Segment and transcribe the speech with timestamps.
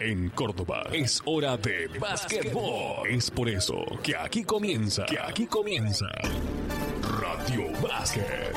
[0.00, 3.06] En Córdoba es hora de básquetbol.
[3.08, 6.06] Es por eso que aquí comienza, que aquí comienza
[7.20, 8.54] Radio Básquet.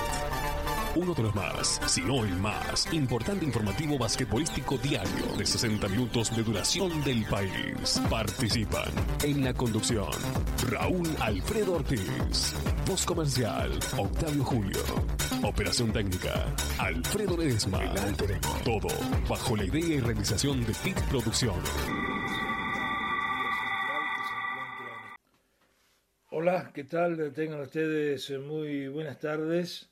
[0.97, 6.35] Uno de los más, si no el más, importante informativo basquetbolístico diario de 60 minutos
[6.35, 8.01] de duración del país.
[8.09, 8.89] Participan
[9.23, 10.09] en la conducción
[10.71, 12.55] Raúl Alfredo Ortiz,
[12.87, 14.79] voz comercial Octavio Julio,
[15.43, 17.93] operación técnica Alfredo Ledesma.
[18.65, 18.87] Todo
[19.29, 21.69] bajo la idea y realización de PIC Producciones.
[26.31, 27.33] Hola, ¿qué tal?
[27.35, 29.91] Tengan ustedes muy buenas tardes.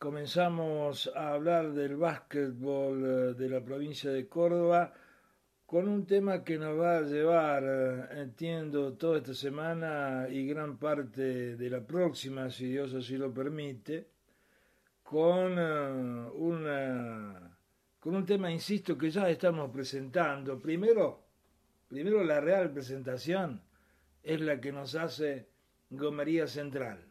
[0.00, 4.94] Comenzamos a hablar del básquetbol eh, de la provincia de Córdoba
[5.66, 10.78] con un tema que nos va a llevar, eh, entiendo, toda esta semana y gran
[10.78, 14.08] parte de la próxima, si Dios así lo permite,
[15.02, 17.58] con, eh, una,
[18.00, 20.58] con un tema, insisto, que ya estamos presentando.
[20.58, 21.26] Primero,
[21.88, 23.60] primero la real presentación
[24.22, 25.50] es la que nos hace
[25.90, 27.09] Gomería Central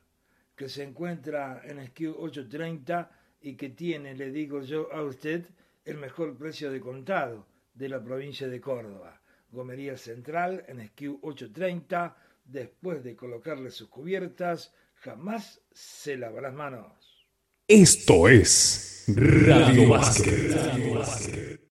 [0.59, 5.45] que se encuentra en SKU 830 y que tiene, le digo yo a usted,
[5.85, 9.21] el mejor precio de contado de la provincia de Córdoba.
[9.51, 16.91] Gomería Central en SKU 830, después de colocarle sus cubiertas, jamás se lava las manos.
[17.65, 21.68] Esto es Radio Básquet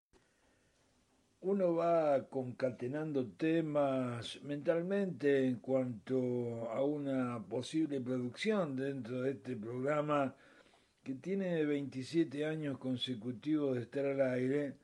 [1.48, 10.34] uno va concatenando temas mentalmente en cuanto a una posible producción dentro de este programa
[11.02, 14.74] que tiene 27 años consecutivos de estar al aire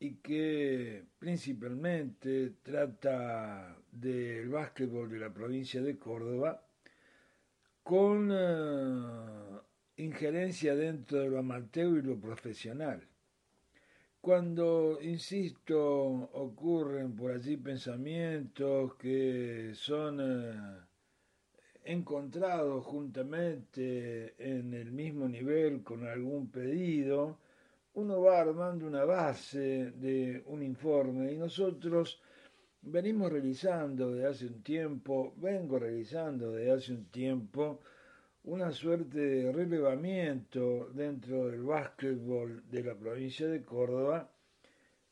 [0.00, 6.62] y que principalmente trata del básquetbol de la provincia de Córdoba
[7.82, 9.60] con eh,
[9.96, 13.08] injerencia dentro de lo amateur y lo profesional.
[14.22, 20.80] Cuando, insisto, ocurren por allí pensamientos que son eh,
[21.82, 27.40] encontrados juntamente en el mismo nivel con algún pedido,
[27.94, 32.22] uno va armando una base de un informe y nosotros
[32.80, 37.80] venimos realizando de hace un tiempo, vengo realizando de hace un tiempo,
[38.44, 44.28] una suerte de relevamiento dentro del básquetbol de la provincia de Córdoba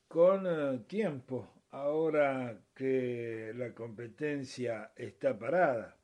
[0.08, 5.96] con eh, tiempo, ahora que la competencia está parada.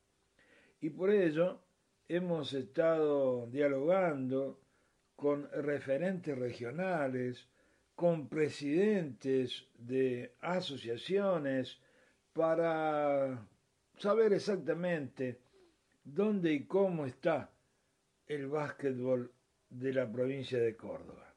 [0.80, 1.62] Y por ello
[2.08, 4.60] hemos estado dialogando
[5.16, 7.48] con referentes regionales,
[7.96, 11.80] con presidentes de asociaciones,
[12.32, 13.48] para
[13.96, 15.40] saber exactamente
[16.06, 17.50] dónde y cómo está
[18.26, 19.32] el básquetbol
[19.68, 21.34] de la provincia de Córdoba.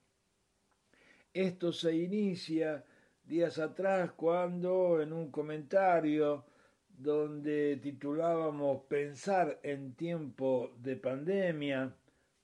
[1.33, 2.85] Esto se inicia
[3.23, 6.45] días atrás cuando en un comentario
[6.87, 11.95] donde titulábamos Pensar en tiempo de pandemia,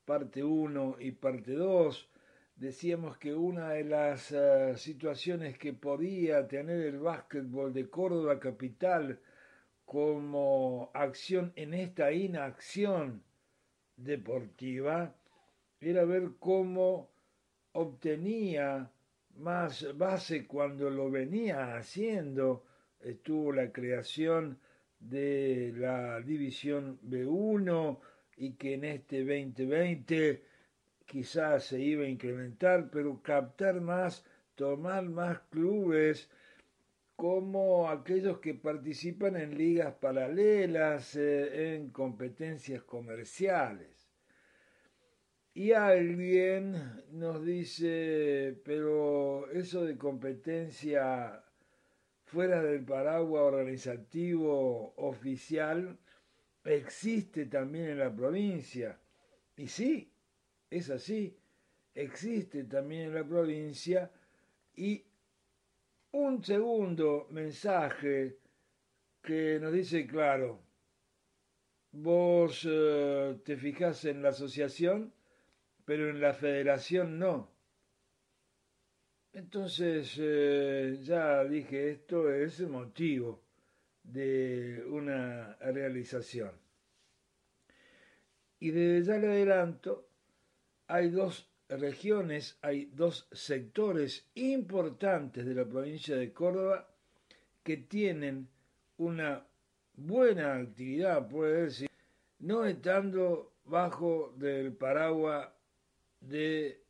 [0.04, 2.10] parte 1 y parte 2,
[2.56, 9.20] decíamos que una de las eh, situaciones que podía tener el básquetbol de Córdoba capital
[9.86, 13.24] como acción en esta inacción
[13.96, 15.16] deportiva
[15.80, 17.12] era ver cómo
[17.74, 18.92] obtenía
[19.38, 22.66] más base cuando lo venía haciendo.
[23.00, 24.60] Estuvo la creación
[25.00, 28.00] de la división B1
[28.38, 30.44] y que en este 2020
[31.06, 34.26] quizás se iba a incrementar, pero captar más,
[34.56, 36.30] tomar más clubes
[37.16, 43.96] como aquellos que participan en ligas paralelas, eh, en competencias comerciales.
[45.54, 51.42] Y alguien nos dice, pero eso de competencia
[52.26, 55.98] fuera del paraguas organizativo oficial
[56.66, 59.00] existe también en la provincia.
[59.56, 60.12] Y sí,
[60.70, 61.38] es así,
[61.94, 64.12] existe también en la provincia
[64.76, 65.06] y
[66.16, 68.38] un segundo mensaje
[69.22, 70.62] que nos dice, claro,
[71.92, 75.14] vos eh, te fijás en la asociación,
[75.84, 77.52] pero en la federación no.
[79.34, 83.44] Entonces, eh, ya dije, esto es el motivo
[84.02, 86.52] de una realización.
[88.60, 90.08] Y desde ya le adelanto,
[90.88, 96.88] hay dos regiones, hay dos sectores importantes de la provincia de Córdoba
[97.64, 98.48] que tienen
[98.98, 99.44] una
[99.96, 101.90] buena actividad, puede decir,
[102.40, 105.50] no estando bajo del paraguas
[106.20, 106.82] de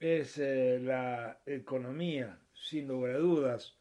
[0.00, 3.76] es eh, la economía, sin lugar a dudas,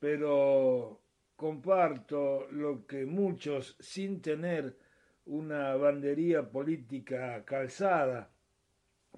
[0.00, 1.00] pero
[1.36, 4.76] comparto lo que muchos, sin tener
[5.26, 8.30] una bandería política calzada,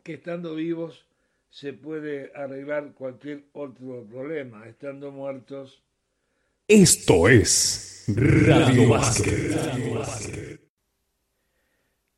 [0.02, 1.08] que estando vivos
[1.48, 5.82] se puede arreglar cualquier otro problema, estando muertos.
[6.68, 9.56] Esto es Radio Básquet.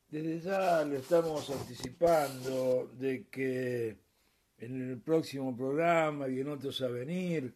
[0.08, 3.98] Desde ya le estamos anticipando de que
[4.56, 7.52] en el próximo programa y en otros a venir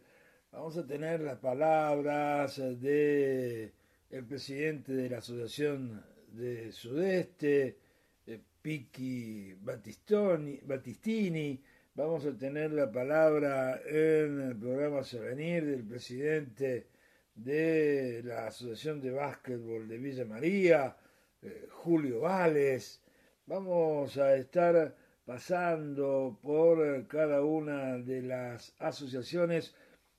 [0.51, 3.73] vamos a tener las palabras de
[4.11, 7.79] el presidente de la Asociación de Sudeste,
[8.27, 11.59] eh, Piqui Battistini,
[11.95, 16.87] vamos a tener la palabra en el programa a venir del presidente
[17.35, 20.97] de la Asociación de Básquetbol de Villa María,
[21.43, 23.03] eh, Julio Vales.
[23.47, 24.95] Vamos a estar
[25.27, 29.75] pasando por cada una de las asociaciones,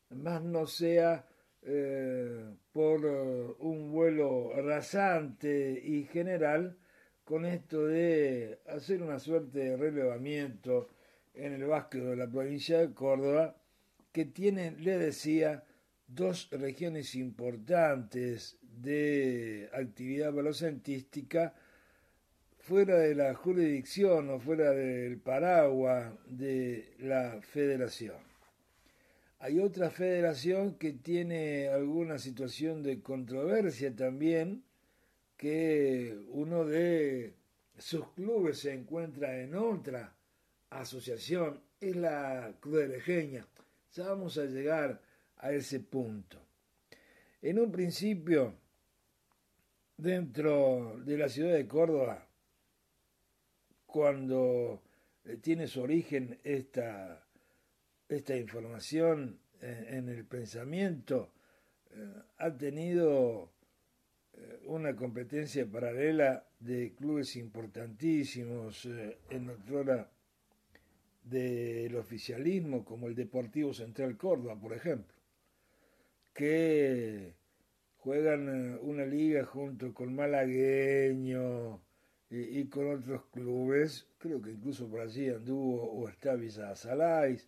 [0.09, 1.25] más no sea
[1.63, 3.03] eh, por
[3.59, 6.77] un vuelo rasante y general,
[7.23, 10.89] con esto de hacer una suerte de relevamiento
[11.33, 13.55] en el básquet de la provincia de Córdoba,
[14.11, 15.63] que tiene, le decía,
[16.07, 21.53] dos regiones importantes de actividad balocentística
[22.59, 28.15] fuera de la jurisdicción o fuera del paraguas de la federación.
[29.39, 34.63] Hay otra federación que tiene alguna situación de controversia también,
[35.35, 37.33] que uno de
[37.77, 40.15] sus clubes se encuentra en otra
[40.79, 43.45] asociación, es la Crudelejeña.
[43.93, 45.01] Ya vamos a llegar
[45.37, 46.39] a ese punto.
[47.41, 48.55] En un principio,
[49.97, 52.25] dentro de la ciudad de Córdoba,
[53.85, 54.81] cuando
[55.25, 57.23] eh, tiene su origen esta,
[58.09, 61.33] esta información eh, en, el pensamiento,
[61.91, 63.51] eh, ha tenido
[64.65, 68.87] una competencia paralela de clubes importantísimos
[69.29, 70.09] en otra
[71.23, 75.13] del oficialismo, como el Deportivo Central Córdoba, por ejemplo
[76.33, 77.35] que
[77.97, 81.81] juegan eh, una liga junto con Malagueño
[82.29, 87.47] y, con otros clubes, creo que incluso por allí anduvo o está Villa Salais,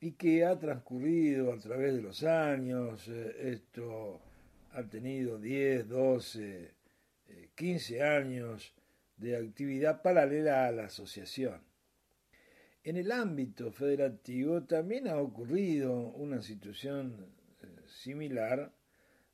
[0.00, 4.20] y que ha transcurrido a través de los años, eh, esto
[4.72, 6.74] ha tenido 10, 12,
[7.56, 8.72] 15 años
[9.16, 11.71] de actividad paralela a la asociación.
[12.84, 17.32] En el ámbito federativo también ha ocurrido una situación
[17.86, 18.72] similar,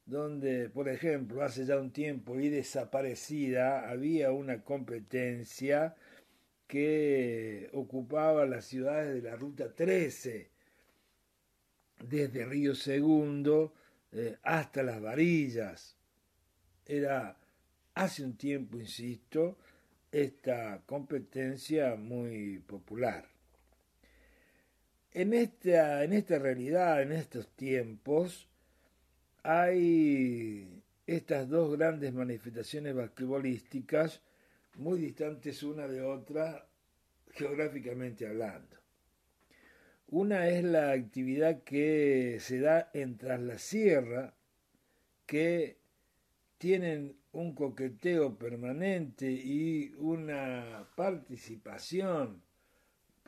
[0.05, 5.97] donde, por ejemplo, hace ya un tiempo y desaparecida, había una competencia
[6.67, 10.51] que ocupaba las ciudades de la Ruta 13,
[12.07, 13.73] desde Río Segundo
[14.13, 15.97] eh, hasta Las Varillas.
[16.85, 17.35] Era
[17.95, 19.57] hace un tiempo, insisto,
[20.13, 23.38] esta competencia muy popular.
[25.13, 28.49] En esta, en esta realidad, en estos tiempos,
[29.43, 34.21] hay estas dos grandes manifestaciones basquetbolísticas
[34.77, 36.69] muy distantes una de otra
[37.33, 38.77] geográficamente hablando.
[40.09, 44.35] Una es la actividad que se da en Tras la Sierra,
[45.27, 45.79] que
[46.59, 52.43] tienen un coqueteo permanente y una participación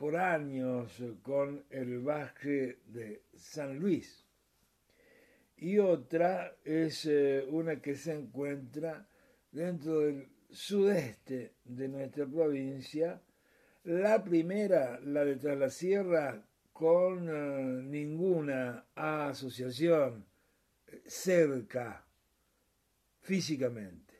[0.01, 0.91] por años
[1.21, 4.25] con el básquet de San Luis
[5.57, 9.07] y otra es eh, una que se encuentra
[9.51, 13.21] dentro del sudeste de nuestra provincia.
[13.83, 16.43] La primera, la de Tras la Sierra,
[16.73, 20.25] con eh, ninguna asociación
[20.87, 22.03] eh, cerca
[23.19, 24.15] físicamente.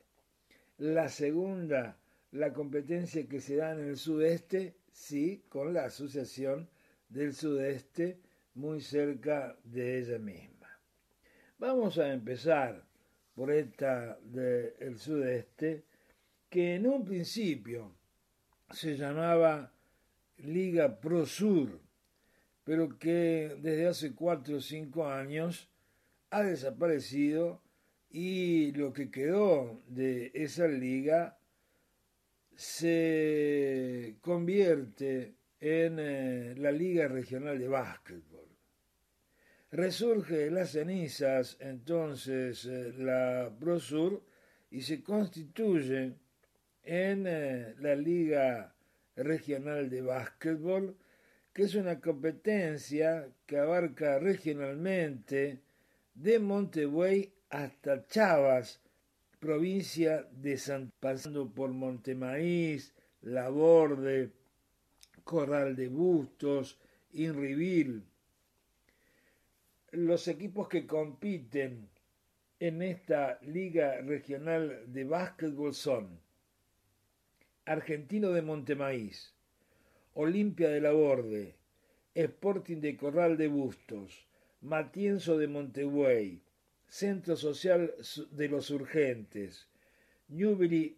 [0.78, 1.98] La segunda,
[2.34, 6.70] la competencia que se da en el sudeste, sí, con la Asociación
[7.10, 8.20] del Sudeste
[8.56, 10.68] muy cerca de ella misma.
[11.58, 12.84] Vamos a empezar
[13.36, 15.86] por esta del sudeste,
[16.50, 17.96] que en un principio
[18.72, 19.72] se llamaba
[20.38, 21.80] Liga Pro Sur,
[22.64, 25.70] pero que desde hace cuatro o cinco años
[26.30, 27.62] ha desaparecido
[28.10, 31.38] y lo que quedó de esa liga
[32.62, 38.48] se convierte en eh, la Liga Regional de Básquetbol.
[39.72, 44.24] Resurge las cenizas entonces eh, la Prosur
[44.70, 46.14] y se constituye
[46.84, 48.76] en eh, la Liga
[49.16, 50.96] Regional de Básquetbol,
[51.52, 55.62] que es una competencia que abarca regionalmente
[56.14, 58.81] de Montevideo hasta Chavas,
[59.42, 62.94] provincia de San pasando por Montemaíz,
[63.24, 64.30] Laborde,
[65.24, 66.78] Corral de Bustos,
[67.14, 68.04] Inrivil.
[69.92, 71.90] Los equipos que compiten
[72.60, 76.20] en esta liga regional de básquetbol son
[77.66, 79.34] Argentino de Montemaíz,
[80.14, 81.56] Olimpia de Laborde,
[82.14, 84.28] Sporting de Corral de Bustos,
[84.62, 86.40] Matienzo de Montevideo,
[86.92, 87.96] Centro Social
[88.32, 89.66] de los Urgentes,
[90.28, 90.98] Newbery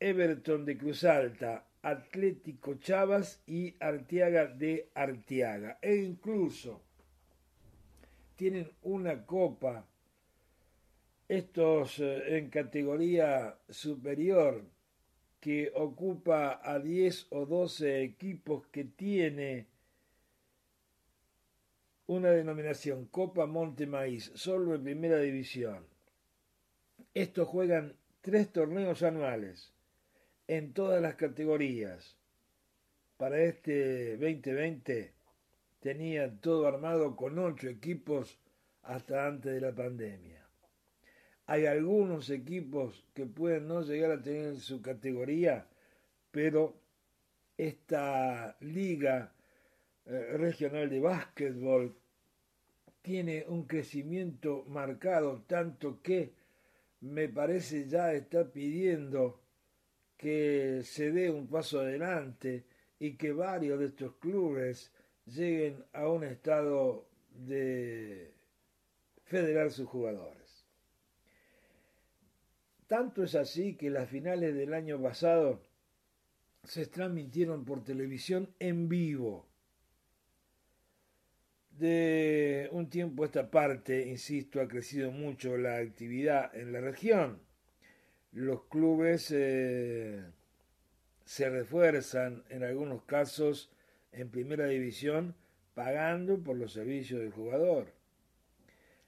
[0.00, 5.78] Everton de Cruz Alta, Atlético Chavas y Arteaga de Arteaga.
[5.82, 6.82] E incluso
[8.34, 9.86] tienen una copa,
[11.28, 14.64] estos eh, en categoría superior,
[15.38, 19.66] que ocupa a 10 o 12 equipos que tiene
[22.06, 25.86] una denominación Copa Monte Maíz, solo en primera división.
[27.14, 29.72] Estos juegan tres torneos anuales
[30.46, 32.16] en todas las categorías.
[33.16, 35.12] Para este 2020
[35.80, 38.38] tenían todo armado con ocho equipos
[38.82, 40.46] hasta antes de la pandemia.
[41.46, 45.66] Hay algunos equipos que pueden no llegar a tener su categoría,
[46.30, 46.76] pero
[47.56, 49.32] esta liga
[50.06, 51.96] eh, regional de básquetbol
[53.02, 56.32] tiene un crecimiento marcado, tanto que
[57.00, 59.40] me parece ya está pidiendo
[60.16, 62.64] que se dé un paso adelante
[62.98, 64.92] y que varios de estos clubes
[65.26, 68.32] lleguen a un estado de
[69.24, 70.64] federar sus jugadores.
[72.86, 75.60] Tanto es así que las finales del año pasado
[76.62, 79.46] se transmitieron por televisión en vivo
[81.78, 87.40] de un tiempo a esta parte, insisto, ha crecido mucho la actividad en la región.
[88.32, 90.22] Los clubes eh,
[91.24, 93.70] se refuerzan en algunos casos
[94.12, 95.34] en primera división
[95.74, 97.92] pagando por los servicios del jugador.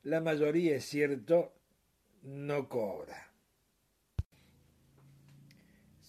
[0.02, 1.52] La mayoría, es cierto,
[2.22, 3.27] no cobra.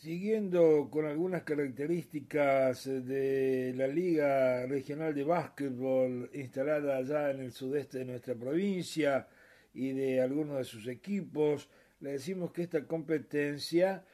[0.01, 7.98] Siguiendo con algunas características de la Liga Regional de Básquetbol instalada allá en el sudeste
[7.98, 9.27] de nuestra provincia
[9.74, 14.06] y de algunos de sus equipos, le decimos que esta competencia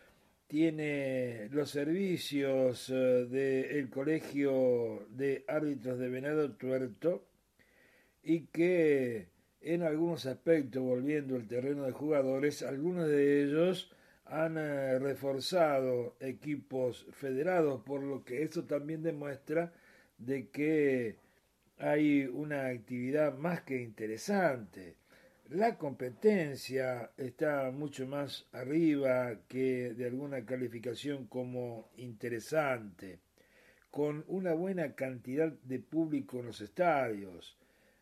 [0.47, 7.27] tiene los servicios eh, del Colegio de Árbitros de Venado Tuerto
[8.23, 9.27] y que
[9.61, 13.94] en algunos aspectos, volviendo al terreno de jugadores, algunos de ellos
[14.25, 19.71] han eh, reforzado equipos federados, por lo que eso también demuestra
[20.17, 21.17] de que
[21.77, 24.95] hay una actividad más que interesante.
[25.49, 33.19] La competencia está mucho más arriba que de alguna calificación como interesante,
[33.91, 37.57] con una buena cantidad de público en los estadios.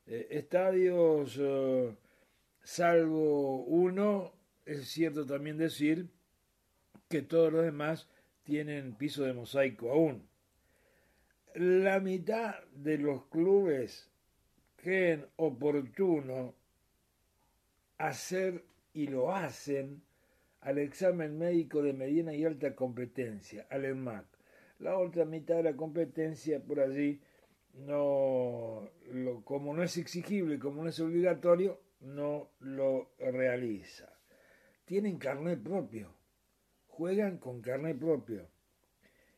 [0.05, 1.95] Eh, estadios, eh,
[2.63, 4.31] salvo uno,
[4.65, 6.09] es cierto también decir
[7.09, 8.07] que todos los demás
[8.43, 10.27] tienen piso de mosaico aún.
[11.55, 14.09] La mitad de los clubes
[14.77, 16.55] creen oportuno
[17.97, 20.01] hacer y lo hacen
[20.61, 24.25] al examen médico de mediana y alta competencia, al ENMAC.
[24.79, 27.21] La otra mitad de la competencia por allí
[27.73, 28.89] no
[29.43, 34.12] como no es exigible, como no es obligatorio, no lo realiza
[34.85, 36.13] tienen carnet propio,
[36.87, 38.47] juegan con carnet propio.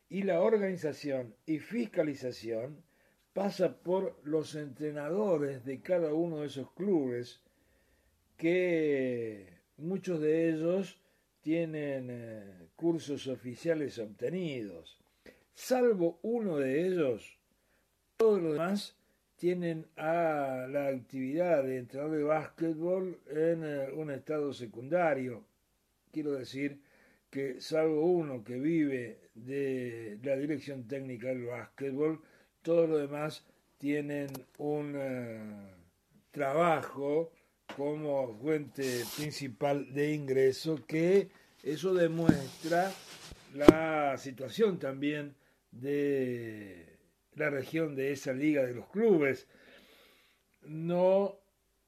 [0.08, 2.84] Y la organización y fiscalización
[3.32, 7.42] pasa por los entrenadores de cada uno de esos clubes,
[8.36, 10.98] que muchos de ellos
[11.40, 14.98] tienen eh, cursos oficiales obtenidos.
[15.54, 17.38] Salvo uno de ellos,
[18.16, 18.95] todos los demás
[19.36, 25.44] tienen a la actividad de entrenador de básquetbol en eh, un estado secundario.
[26.10, 26.80] Quiero decir
[27.30, 32.20] que salvo uno que vive de la dirección técnica del básquetbol,
[32.62, 33.44] todos los demás
[33.78, 34.28] tienen
[34.58, 35.38] un eh,
[36.30, 37.32] trabajo
[37.76, 41.28] como fuente principal de ingreso que
[41.62, 42.92] eso demuestra
[43.54, 45.34] la situación también
[45.72, 46.85] de
[47.36, 49.46] la región de esa liga de los clubes.
[50.62, 51.38] No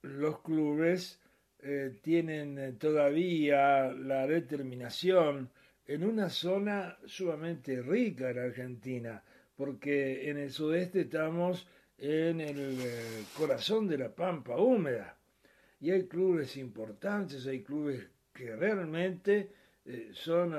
[0.02, 1.21] los clubes
[1.61, 5.50] eh, tienen eh, todavía la determinación
[5.87, 9.23] en una zona sumamente rica en Argentina,
[9.57, 11.67] porque en el sudeste estamos
[11.99, 15.17] en el eh, corazón de la pampa húmeda
[15.81, 19.50] y hay clubes importantes, hay clubes que realmente
[20.12, 20.55] son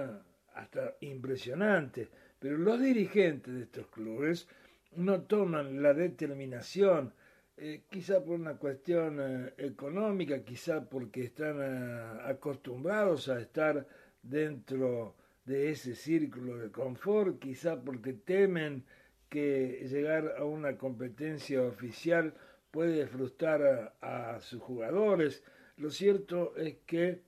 [0.56, 4.48] hasta impresionantes, pero los dirigentes de estos clubes
[4.96, 7.14] no toman la determinación,
[7.58, 13.86] eh, quizá por una cuestión eh, económica, quizá porque están eh, acostumbrados a estar
[14.22, 15.16] dentro
[15.46, 18.86] de ese círculo de confort, quizá porque temen
[19.30, 22.34] que llegar a una competencia oficial
[22.72, 25.44] puede frustrar a, sus jugadores.
[25.78, 27.24] Lo cierto es que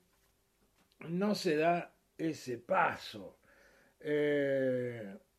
[1.09, 3.37] no se da ese paso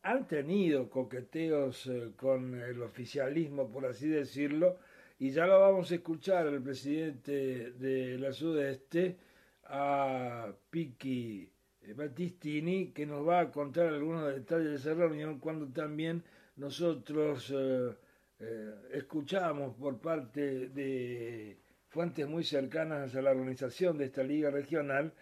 [0.03, 4.79] han tenido coqueteos eh, con el oficialismo, por así decirlo,
[5.19, 9.17] y ya lo vamos a escuchar al presidente de la Sudeste,
[9.65, 11.49] a Piqui
[11.95, 16.23] Battistini, que nos va a contar algunos detalles de esa reunión, cuando también
[16.57, 17.91] nosotros eh,
[18.41, 21.57] eh, escuchamos por parte de
[21.89, 25.13] fuentes muy cercanas a la organización de esta liga regional,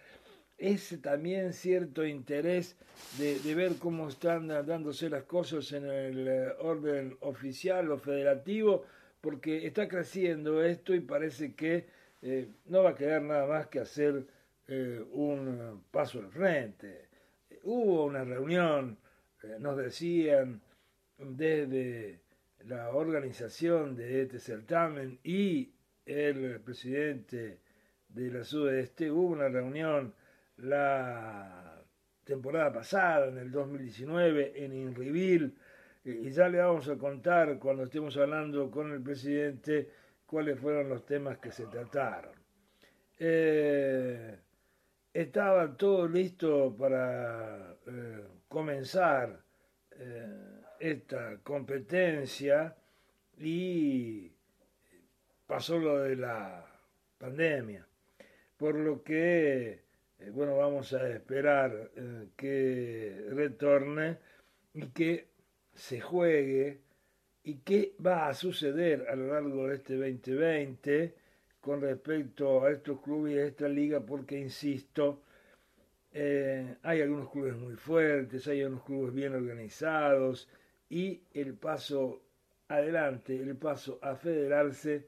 [0.61, 2.77] ese también cierto interés
[3.17, 8.85] de, ver cómo están dándose las cosas en el eh, orden oficial o federativo,
[9.21, 11.87] porque está creciendo esto y parece que
[12.21, 14.23] eh, no va a quedar nada más que hacer
[14.67, 17.09] eh, un paso al frente.
[17.63, 18.99] Hubo una reunión,
[19.59, 20.61] nos decían
[21.17, 22.21] desde
[22.65, 25.73] la organización de este certamen y
[26.05, 27.59] el presidente
[28.09, 30.13] de la Sudeste, hubo una reunión
[30.61, 31.81] la
[32.23, 35.57] temporada pasada, en el 2019, en Inrivil,
[36.03, 39.89] y ya le vamos a contar cuando estemos hablando con el presidente
[40.25, 42.33] cuáles fueron los temas que se trataron.
[43.19, 44.39] Eh,
[45.13, 49.39] estaba todo listo para eh, comenzar
[49.91, 52.75] eh, esta competencia
[53.37, 54.31] y
[55.45, 56.65] pasó lo de la
[57.19, 57.85] pandemia,
[58.57, 59.90] por lo que
[60.21, 64.17] eh, bueno, vamos a esperar eh, que retorne
[64.73, 65.29] y que
[65.73, 66.81] se juegue
[67.43, 71.15] y qué va a suceder a lo largo de este 2020
[71.59, 75.23] con respecto a estos clubes y a esta liga, porque, insisto,
[76.11, 80.49] eh, hay algunos clubes muy fuertes, hay algunos clubes bien organizados
[80.89, 82.21] y el paso
[82.67, 85.07] adelante, el paso a federarse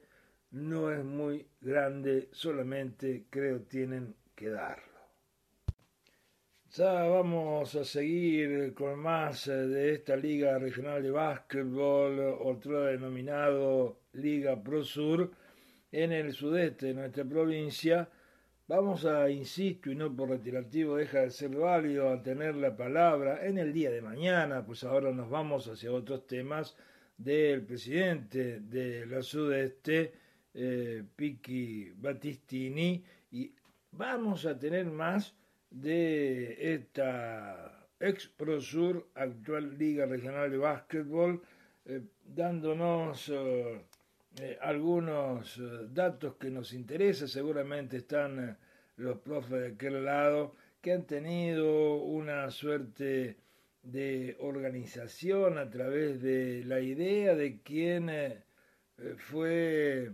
[0.51, 4.92] no es muy grande, solamente creo tienen que dar.
[6.75, 13.99] Ya vamos a seguir con más eh, de esta Liga Regional de Básquetbol, otro denominado
[14.13, 15.29] Liga Pro Sur,
[15.91, 18.09] en el sudeste de nuestra provincia.
[18.67, 23.45] Vamos a, insisto, y no por retirativo deja de ser válido, a tener la palabra
[23.45, 26.75] en el día de mañana, pues ahora nos vamos hacia otros temas
[27.15, 30.11] del presidente de la sudeste,
[30.55, 33.53] eh, Piqui Battistini, y
[33.91, 35.35] vamos a tener más
[35.73, 41.41] de esta ex Prosur, actual Liga Regional de Básquetbol,
[41.85, 43.81] eh, dándonos eh,
[44.39, 45.59] eh, algunos
[45.93, 47.27] datos que nos interesan.
[47.27, 48.57] Seguramente están
[48.97, 53.37] los profes de aquel lado que han tenido una suerte
[53.81, 58.11] de organización a través de la idea de quién
[59.17, 60.11] fue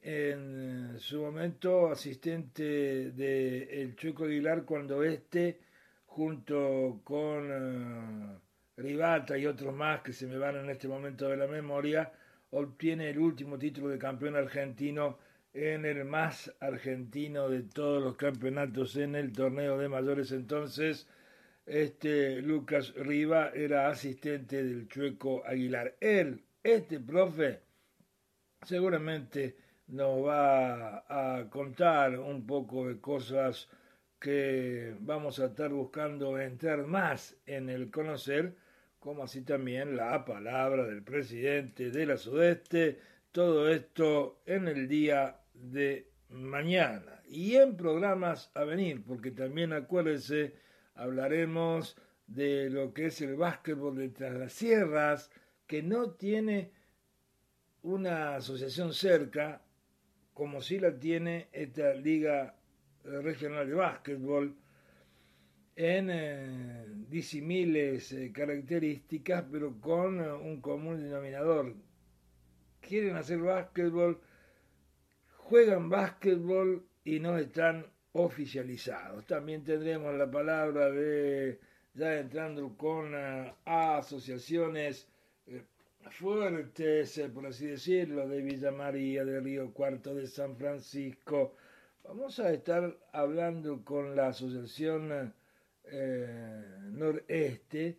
[0.00, 5.60] en su momento asistente de el Chueco Aguilar cuando este,
[6.06, 11.46] junto con uh, y otros más que se me van en este momento de la
[11.46, 12.12] memoria,
[12.50, 15.18] obtiene el último título de campeón argentino
[15.52, 20.30] en el más argentino de todos los campeonatos en el torneo de mayores.
[20.30, 21.08] Entonces,
[21.66, 25.96] este Lucas Riva era asistente del Chueco Aguilar.
[26.00, 27.60] Él, este profe,
[28.62, 29.56] seguramente
[29.88, 33.68] nos va a contar un poco de cosas
[34.20, 38.56] que vamos a estar buscando entrar más en el conocer,
[38.98, 42.98] como así también la palabra del presidente de la Sudeste,
[43.32, 47.22] todo esto en el día de mañana.
[47.26, 50.54] Y en programas a venir, porque también acuérdense,
[50.94, 51.96] hablaremos
[52.26, 55.30] de lo que es el básquetbol de las Sierras,
[55.66, 56.72] que no tiene
[57.82, 59.62] una asociación cerca,
[60.38, 62.54] como si la tiene esta Liga
[63.02, 64.54] Regional de Básquetbol,
[65.74, 71.74] en eh, disimiles eh, características, pero con eh, un común denominador.
[72.80, 74.20] Quieren hacer básquetbol,
[75.38, 79.26] juegan básquetbol y no están oficializados.
[79.26, 81.58] También tendremos la palabra de,
[81.94, 83.12] ya entrando con
[83.64, 85.08] asociaciones
[86.14, 91.54] fuertes, por así decirlo, de Villa María, de Río Cuarto, de San Francisco.
[92.04, 95.34] Vamos a estar hablando con la Asociación
[95.84, 97.98] eh, Noreste,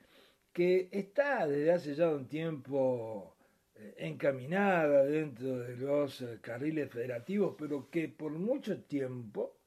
[0.52, 3.36] que está desde hace ya un tiempo
[3.76, 9.58] eh, encaminada dentro de los eh, carriles federativos, pero que por mucho tiempo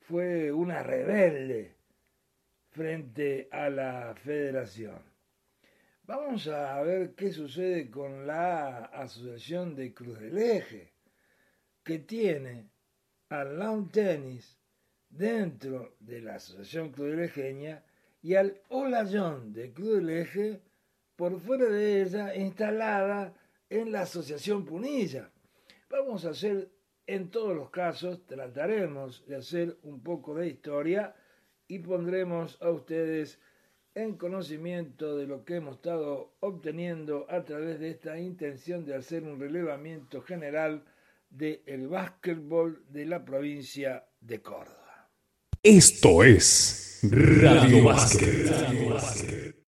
[0.00, 1.74] fue una rebelde
[2.70, 5.13] frente a la federación.
[6.06, 10.92] Vamos a ver qué sucede con la Asociación de Cruz del Eje,
[11.82, 12.68] que tiene
[13.30, 14.60] al lawn tennis
[15.08, 17.82] dentro de la Asociación Cruz del Ejeña
[18.20, 20.60] y al Olayón de Cruz del Eje
[21.16, 23.32] por fuera de ella instalada
[23.70, 25.30] en la Asociación Punilla.
[25.88, 26.70] Vamos a hacer,
[27.06, 31.16] en todos los casos, trataremos de hacer un poco de historia
[31.66, 33.40] y pondremos a ustedes
[33.94, 39.22] en conocimiento de lo que hemos estado obteniendo a través de esta intención de hacer
[39.24, 40.84] un relevamiento general
[41.30, 45.10] del el básquetbol de la provincia de Córdoba.
[45.62, 49.53] Esto es Radio Básquet.